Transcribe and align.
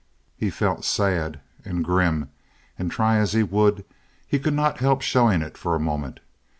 He 0.35 0.49
felt 0.49 0.83
sad 0.83 1.41
and 1.63 1.85
grim, 1.85 2.31
and, 2.79 2.89
try 2.89 3.17
as 3.17 3.33
he 3.33 3.43
would—he 3.43 4.39
could 4.39 4.55
not 4.55 4.79
help 4.79 5.03
showing 5.03 5.43
it 5.43 5.59
for 5.59 5.75
a 5.75 5.79
moment. 5.79 6.21